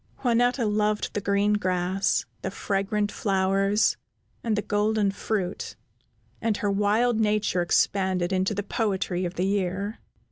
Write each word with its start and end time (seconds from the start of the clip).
Juanetta 0.23 0.65
loved 0.65 1.13
the 1.13 1.21
green 1.21 1.53
grass, 1.53 2.25
the 2.41 2.49
fragrant 2.49 3.11
flowers, 3.11 3.97
and 4.43 4.55
the 4.55 4.63
golden 4.63 5.11
fruit, 5.11 5.75
and 6.41 6.57
her 6.57 6.71
wild 6.71 7.19
nature 7.19 7.61
expanded 7.61 8.33
into 8.33 8.55
the 8.55 8.63
poetry 8.63 9.25
of 9.25 9.35
the 9.35 9.45
year. 9.45 9.99